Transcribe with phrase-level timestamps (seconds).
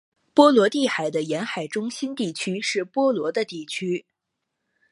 [0.33, 1.67] 波罗的海的沿岸
[2.15, 4.07] 地区是波罗的地区。